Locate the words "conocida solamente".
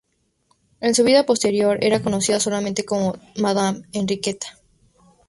2.01-2.83